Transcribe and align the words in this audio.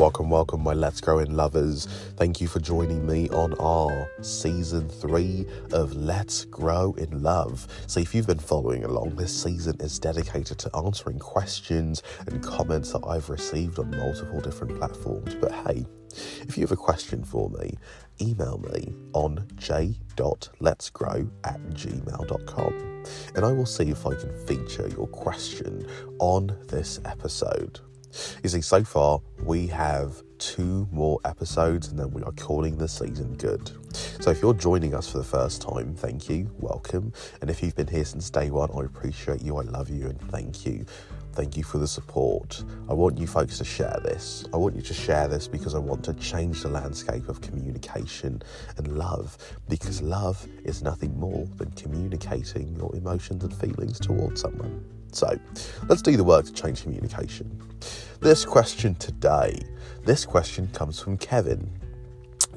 Welcome, 0.00 0.30
welcome, 0.30 0.62
my 0.62 0.72
Let's 0.72 0.98
Grow 1.02 1.18
in 1.18 1.36
lovers. 1.36 1.84
Thank 2.16 2.40
you 2.40 2.48
for 2.48 2.58
joining 2.58 3.06
me 3.06 3.28
on 3.28 3.52
our 3.60 4.10
season 4.22 4.88
three 4.88 5.44
of 5.72 5.94
Let's 5.94 6.46
Grow 6.46 6.94
in 6.94 7.22
Love. 7.22 7.68
So, 7.86 8.00
if 8.00 8.14
you've 8.14 8.26
been 8.26 8.38
following 8.38 8.84
along, 8.84 9.16
this 9.16 9.42
season 9.42 9.76
is 9.78 9.98
dedicated 9.98 10.58
to 10.60 10.74
answering 10.74 11.18
questions 11.18 12.02
and 12.26 12.42
comments 12.42 12.92
that 12.92 13.06
I've 13.06 13.28
received 13.28 13.78
on 13.78 13.90
multiple 13.90 14.40
different 14.40 14.78
platforms. 14.78 15.34
But 15.34 15.52
hey, 15.52 15.84
if 16.48 16.56
you 16.56 16.62
have 16.62 16.72
a 16.72 16.76
question 16.76 17.22
for 17.22 17.50
me, 17.50 17.76
email 18.22 18.56
me 18.72 18.94
on 19.12 19.46
j.letsgrow 19.56 21.30
at 21.44 21.60
gmail.com 21.60 23.04
and 23.34 23.44
I 23.44 23.52
will 23.52 23.66
see 23.66 23.90
if 23.90 24.06
I 24.06 24.14
can 24.14 24.46
feature 24.46 24.88
your 24.88 25.08
question 25.08 25.86
on 26.18 26.56
this 26.68 27.00
episode. 27.04 27.80
You 28.42 28.48
see, 28.48 28.60
so 28.60 28.82
far 28.84 29.20
we 29.44 29.66
have 29.68 30.22
two 30.38 30.88
more 30.90 31.20
episodes 31.24 31.88
and 31.88 31.98
then 31.98 32.10
we 32.10 32.22
are 32.22 32.32
calling 32.32 32.76
the 32.76 32.88
season 32.88 33.34
good. 33.34 33.70
So 34.20 34.30
if 34.30 34.40
you're 34.42 34.54
joining 34.54 34.94
us 34.94 35.10
for 35.10 35.18
the 35.18 35.24
first 35.24 35.62
time, 35.62 35.94
thank 35.94 36.28
you, 36.28 36.50
welcome. 36.58 37.12
And 37.40 37.50
if 37.50 37.62
you've 37.62 37.76
been 37.76 37.86
here 37.86 38.04
since 38.04 38.30
day 38.30 38.50
one, 38.50 38.70
I 38.74 38.84
appreciate 38.84 39.42
you, 39.42 39.56
I 39.58 39.62
love 39.62 39.90
you, 39.90 40.06
and 40.06 40.20
thank 40.30 40.64
you. 40.64 40.86
Thank 41.32 41.56
you 41.56 41.62
for 41.62 41.78
the 41.78 41.86
support. 41.86 42.64
I 42.88 42.92
want 42.92 43.18
you 43.18 43.26
folks 43.26 43.58
to 43.58 43.64
share 43.64 43.98
this. 44.02 44.44
I 44.52 44.56
want 44.56 44.74
you 44.74 44.82
to 44.82 44.94
share 44.94 45.28
this 45.28 45.46
because 45.46 45.74
I 45.74 45.78
want 45.78 46.04
to 46.04 46.14
change 46.14 46.62
the 46.62 46.68
landscape 46.68 47.28
of 47.28 47.40
communication 47.40 48.42
and 48.76 48.98
love. 48.98 49.38
Because 49.68 50.02
love 50.02 50.44
is 50.64 50.82
nothing 50.82 51.18
more 51.18 51.46
than 51.56 51.70
communicating 51.72 52.74
your 52.76 52.94
emotions 52.96 53.44
and 53.44 53.54
feelings 53.54 54.00
towards 54.00 54.40
someone. 54.40 54.99
So 55.12 55.38
let's 55.88 56.02
do 56.02 56.16
the 56.16 56.24
work 56.24 56.46
to 56.46 56.52
change 56.52 56.82
communication. 56.82 57.60
This 58.20 58.44
question 58.44 58.94
today, 58.96 59.58
this 60.04 60.24
question 60.24 60.68
comes 60.68 61.00
from 61.00 61.16
Kevin. 61.18 61.70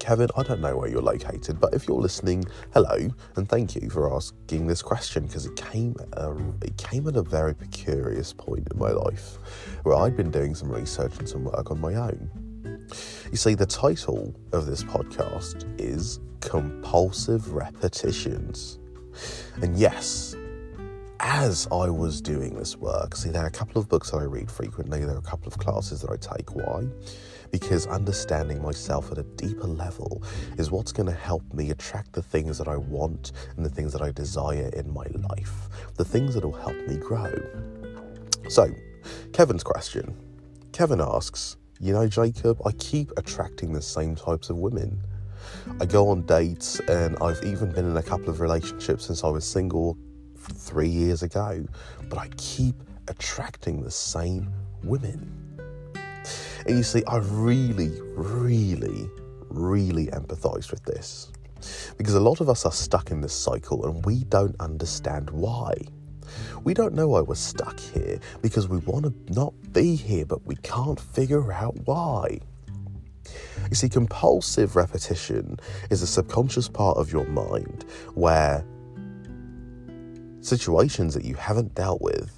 Kevin, 0.00 0.28
I 0.36 0.42
don't 0.42 0.60
know 0.60 0.76
where 0.76 0.88
you're 0.88 1.00
located, 1.00 1.60
but 1.60 1.72
if 1.72 1.86
you're 1.86 2.00
listening, 2.00 2.44
hello 2.74 3.08
and 3.36 3.48
thank 3.48 3.76
you 3.76 3.88
for 3.88 4.12
asking 4.14 4.66
this 4.66 4.82
question 4.82 5.26
because 5.26 5.46
it 5.46 5.54
came 5.56 5.94
a, 6.14 6.32
it 6.62 6.76
came 6.76 7.06
at 7.06 7.16
a 7.16 7.22
very 7.22 7.54
precarious 7.54 8.32
point 8.32 8.66
in 8.70 8.78
my 8.78 8.90
life 8.90 9.38
where 9.84 9.96
I'd 9.96 10.16
been 10.16 10.30
doing 10.30 10.54
some 10.54 10.70
research 10.70 11.16
and 11.18 11.28
some 11.28 11.44
work 11.44 11.70
on 11.70 11.80
my 11.80 11.94
own. 11.94 12.28
You 13.30 13.36
see, 13.36 13.54
the 13.54 13.66
title 13.66 14.34
of 14.52 14.66
this 14.66 14.82
podcast 14.82 15.64
is 15.80 16.20
Compulsive 16.40 17.52
Repetitions. 17.52 18.78
And 19.62 19.76
yes, 19.76 20.35
as 21.28 21.66
I 21.72 21.90
was 21.90 22.20
doing 22.20 22.54
this 22.54 22.76
work, 22.76 23.16
see, 23.16 23.30
there 23.30 23.42
are 23.42 23.48
a 23.48 23.50
couple 23.50 23.80
of 23.80 23.88
books 23.88 24.12
that 24.12 24.18
I 24.18 24.22
read 24.22 24.48
frequently, 24.48 25.04
there 25.04 25.16
are 25.16 25.18
a 25.18 25.22
couple 25.22 25.48
of 25.48 25.58
classes 25.58 26.02
that 26.02 26.10
I 26.10 26.16
take. 26.16 26.54
Why? 26.54 26.86
Because 27.50 27.88
understanding 27.88 28.62
myself 28.62 29.10
at 29.10 29.18
a 29.18 29.24
deeper 29.24 29.66
level 29.66 30.22
is 30.56 30.70
what's 30.70 30.92
going 30.92 31.08
to 31.08 31.12
help 31.12 31.42
me 31.52 31.70
attract 31.70 32.12
the 32.12 32.22
things 32.22 32.58
that 32.58 32.68
I 32.68 32.76
want 32.76 33.32
and 33.56 33.66
the 33.66 33.68
things 33.68 33.92
that 33.92 34.02
I 34.02 34.12
desire 34.12 34.70
in 34.76 34.94
my 34.94 35.06
life, 35.28 35.68
the 35.96 36.04
things 36.04 36.34
that 36.34 36.44
will 36.44 36.52
help 36.52 36.76
me 36.86 36.96
grow. 36.96 37.34
So, 38.48 38.72
Kevin's 39.32 39.64
question 39.64 40.14
Kevin 40.70 41.00
asks, 41.00 41.56
You 41.80 41.92
know, 41.92 42.06
Jacob, 42.06 42.64
I 42.64 42.70
keep 42.70 43.10
attracting 43.16 43.72
the 43.72 43.82
same 43.82 44.14
types 44.14 44.48
of 44.48 44.58
women. 44.58 45.02
I 45.80 45.86
go 45.86 46.08
on 46.08 46.22
dates 46.22 46.78
and 46.88 47.16
I've 47.20 47.42
even 47.42 47.72
been 47.72 47.90
in 47.90 47.96
a 47.96 48.02
couple 48.02 48.28
of 48.28 48.38
relationships 48.38 49.06
since 49.06 49.24
I 49.24 49.28
was 49.28 49.44
single 49.44 49.98
three 50.54 50.88
years 50.88 51.22
ago, 51.22 51.64
but 52.08 52.18
I 52.18 52.28
keep 52.36 52.74
attracting 53.08 53.82
the 53.82 53.90
same 53.90 54.52
women. 54.82 55.60
And 56.66 56.76
you 56.76 56.82
see, 56.82 57.04
I 57.06 57.18
really, 57.18 57.92
really, 58.14 59.08
really 59.48 60.06
empathize 60.06 60.70
with 60.70 60.82
this 60.84 61.30
because 61.96 62.14
a 62.14 62.20
lot 62.20 62.40
of 62.40 62.48
us 62.48 62.64
are 62.64 62.72
stuck 62.72 63.10
in 63.10 63.20
this 63.20 63.32
cycle 63.32 63.86
and 63.86 64.04
we 64.04 64.24
don't 64.24 64.56
understand 64.60 65.30
why. 65.30 65.74
We 66.64 66.74
don't 66.74 66.94
know 66.94 67.08
why 67.08 67.20
we're 67.20 67.36
stuck 67.36 67.78
here 67.78 68.18
because 68.42 68.68
we 68.68 68.78
want 68.78 69.04
to 69.04 69.32
not 69.32 69.54
be 69.72 69.94
here, 69.94 70.26
but 70.26 70.44
we 70.44 70.56
can't 70.56 70.98
figure 70.98 71.52
out 71.52 71.76
why. 71.84 72.40
You 73.68 73.74
see, 73.74 73.88
compulsive 73.88 74.76
repetition 74.76 75.58
is 75.90 76.02
a 76.02 76.06
subconscious 76.06 76.68
part 76.68 76.98
of 76.98 77.12
your 77.12 77.26
mind 77.26 77.84
where 78.14 78.64
situations 80.46 81.12
that 81.14 81.24
you 81.24 81.34
haven't 81.34 81.74
dealt 81.74 82.00
with, 82.00 82.30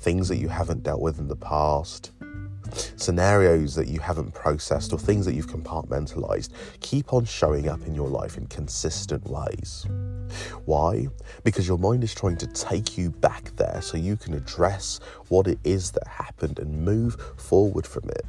things 0.00 0.28
that 0.28 0.38
you 0.38 0.48
haven't 0.48 0.82
dealt 0.82 1.00
with 1.00 1.18
in 1.18 1.28
the 1.28 1.36
past, 1.36 2.10
scenarios 2.96 3.74
that 3.74 3.86
you 3.86 4.00
haven't 4.00 4.34
processed, 4.34 4.92
or 4.92 4.98
things 4.98 5.24
that 5.24 5.34
you've 5.34 5.46
compartmentalized 5.46 6.50
keep 6.80 7.12
on 7.12 7.24
showing 7.24 7.68
up 7.68 7.80
in 7.86 7.94
your 7.94 8.08
life 8.08 8.36
in 8.36 8.46
consistent 8.48 9.24
ways. 9.28 9.86
Why? 10.64 11.06
Because 11.44 11.68
your 11.68 11.78
mind 11.78 12.02
is 12.02 12.14
trying 12.14 12.38
to 12.38 12.46
take 12.48 12.98
you 12.98 13.10
back 13.10 13.54
there 13.56 13.80
so 13.80 13.96
you 13.96 14.16
can 14.16 14.34
address 14.34 14.98
what 15.28 15.46
it 15.46 15.58
is 15.62 15.92
that 15.92 16.06
happened 16.08 16.58
and 16.58 16.84
move 16.84 17.16
forward 17.36 17.86
from 17.86 18.08
it. 18.10 18.24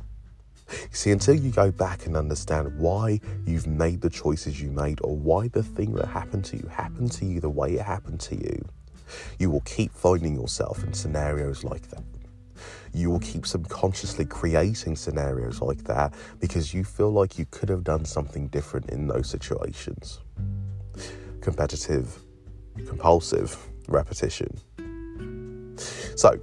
See, 0.91 1.11
until 1.11 1.35
you 1.35 1.51
go 1.51 1.71
back 1.71 2.05
and 2.05 2.17
understand 2.17 2.77
why 2.77 3.19
you've 3.45 3.67
made 3.67 4.01
the 4.01 4.09
choices 4.09 4.61
you 4.61 4.71
made 4.71 4.99
or 5.03 5.15
why 5.15 5.47
the 5.47 5.63
thing 5.63 5.93
that 5.93 6.07
happened 6.07 6.45
to 6.45 6.57
you 6.57 6.67
happened 6.67 7.11
to 7.13 7.25
you 7.25 7.39
the 7.39 7.49
way 7.49 7.73
it 7.73 7.85
happened 7.85 8.19
to 8.21 8.35
you, 8.35 8.65
you 9.39 9.49
will 9.49 9.61
keep 9.61 9.91
finding 9.93 10.35
yourself 10.35 10.83
in 10.83 10.93
scenarios 10.93 11.63
like 11.63 11.89
that. 11.89 12.03
You 12.93 13.09
will 13.09 13.19
keep 13.19 13.45
subconsciously 13.45 14.25
creating 14.25 14.95
scenarios 14.95 15.61
like 15.61 15.83
that 15.83 16.13
because 16.39 16.73
you 16.73 16.83
feel 16.83 17.11
like 17.11 17.37
you 17.37 17.45
could 17.51 17.69
have 17.69 17.83
done 17.83 18.05
something 18.05 18.47
different 18.47 18.89
in 18.89 19.07
those 19.07 19.29
situations. 19.29 20.19
Competitive, 21.41 22.17
compulsive 22.87 23.57
repetition. 23.87 24.47
So, 26.15 26.39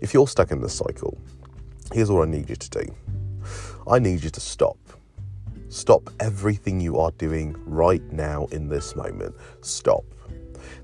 if 0.00 0.14
you're 0.14 0.28
stuck 0.28 0.52
in 0.52 0.60
this 0.60 0.74
cycle, 0.74 1.18
here's 1.92 2.10
what 2.10 2.28
I 2.28 2.30
need 2.30 2.48
you 2.48 2.56
to 2.56 2.70
do 2.70 2.94
I 3.88 3.98
need 3.98 4.22
you 4.22 4.30
to 4.30 4.40
stop. 4.40 4.78
Stop 5.68 6.10
everything 6.20 6.80
you 6.80 6.98
are 6.98 7.10
doing 7.12 7.56
right 7.66 8.02
now 8.12 8.46
in 8.46 8.68
this 8.68 8.94
moment. 8.94 9.34
Stop 9.60 10.04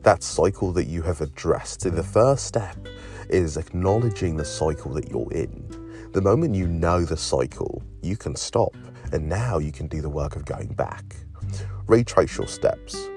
that 0.03 0.23
cycle 0.23 0.73
that 0.73 0.87
you 0.87 1.03
have 1.03 1.21
addressed. 1.21 1.83
So 1.83 1.91
the 1.91 2.03
mm. 2.03 2.13
first 2.13 2.47
step 2.47 2.77
is 3.29 3.57
acknowledging 3.57 4.37
the 4.37 4.45
cycle 4.45 4.93
that 4.95 5.09
you're 5.09 5.33
in. 5.33 6.11
The 6.13 6.21
moment 6.21 6.55
you 6.55 6.67
know 6.67 7.05
the 7.05 7.17
cycle, 7.17 7.83
you 8.03 8.17
can 8.17 8.37
stop, 8.37 8.75
and 9.13 9.29
now 9.29 9.59
you 9.59 9.73
can 9.73 9.87
do 9.87 10.03
the 10.03 10.11
work 10.11 10.37
of 10.37 10.45
going 10.45 10.69
back. 10.75 11.17
Retrace 11.87 12.37
your 12.37 12.49
steps. 12.49 13.09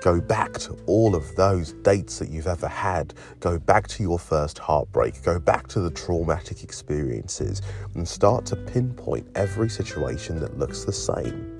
Go 0.00 0.20
back 0.20 0.52
to 0.54 0.76
all 0.86 1.16
of 1.16 1.34
those 1.34 1.72
dates 1.72 2.18
that 2.20 2.28
you've 2.28 2.46
ever 2.46 2.68
had. 2.68 3.14
Go 3.40 3.58
back 3.58 3.88
to 3.88 4.02
your 4.02 4.18
first 4.18 4.58
heartbreak. 4.58 5.22
Go 5.22 5.38
back 5.40 5.66
to 5.68 5.80
the 5.80 5.90
traumatic 5.90 6.62
experiences 6.62 7.62
and 7.94 8.06
start 8.06 8.46
to 8.46 8.56
pinpoint 8.56 9.26
every 9.34 9.68
situation 9.68 10.38
that 10.40 10.56
looks 10.56 10.84
the 10.84 10.92
same. 10.92 11.57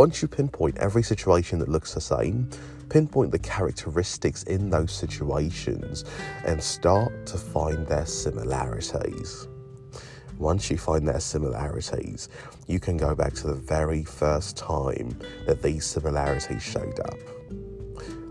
Once 0.00 0.22
you 0.22 0.28
pinpoint 0.28 0.78
every 0.78 1.02
situation 1.02 1.58
that 1.58 1.68
looks 1.68 1.92
the 1.92 2.00
same, 2.00 2.48
pinpoint 2.88 3.30
the 3.30 3.38
characteristics 3.38 4.44
in 4.44 4.70
those 4.70 4.90
situations 4.90 6.06
and 6.46 6.62
start 6.62 7.26
to 7.26 7.36
find 7.36 7.86
their 7.86 8.06
similarities. 8.06 9.46
Once 10.38 10.70
you 10.70 10.78
find 10.78 11.06
their 11.06 11.20
similarities, 11.20 12.30
you 12.66 12.80
can 12.80 12.96
go 12.96 13.14
back 13.14 13.34
to 13.34 13.46
the 13.46 13.54
very 13.54 14.02
first 14.02 14.56
time 14.56 15.14
that 15.44 15.60
these 15.62 15.84
similarities 15.84 16.62
showed 16.62 16.98
up. 17.00 17.18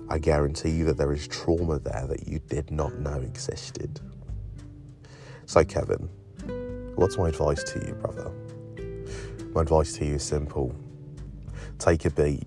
I 0.09 0.17
guarantee 0.17 0.71
you 0.71 0.85
that 0.85 0.97
there 0.97 1.13
is 1.13 1.27
trauma 1.27 1.77
there 1.77 2.07
that 2.07 2.27
you 2.27 2.39
did 2.39 2.71
not 2.71 2.97
know 2.97 3.21
existed. 3.21 3.99
So, 5.45 5.63
Kevin, 5.63 6.09
what's 6.95 7.19
my 7.19 7.29
advice 7.29 7.61
to 7.61 7.85
you, 7.85 7.93
brother? 7.93 8.31
My 9.53 9.61
advice 9.61 9.93
to 9.97 10.05
you 10.05 10.15
is 10.15 10.23
simple 10.23 10.75
take 11.79 12.05
a 12.05 12.09
beat, 12.11 12.45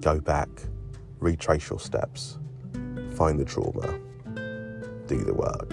go 0.00 0.20
back, 0.20 0.48
retrace 1.18 1.68
your 1.68 1.80
steps, 1.80 2.38
find 3.14 3.38
the 3.38 3.44
trauma, 3.44 3.98
do 5.06 5.22
the 5.22 5.34
work. 5.34 5.68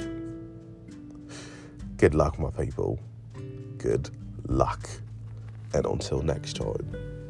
Good 1.98 2.16
luck, 2.16 2.40
my 2.40 2.50
people. 2.50 3.00
Good 3.78 4.10
luck. 4.48 4.90
And 5.74 5.86
until 5.86 6.22
next 6.24 6.56
time. 6.56 7.21